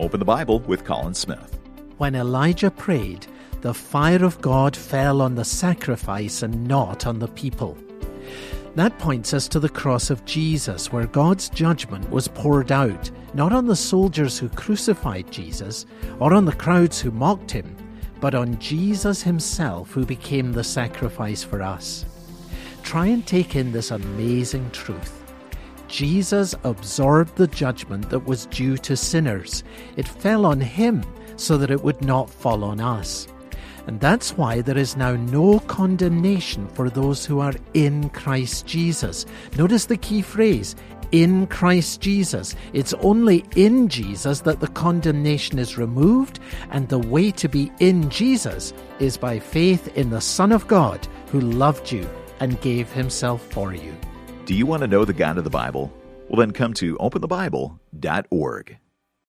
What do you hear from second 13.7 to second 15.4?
soldiers who crucified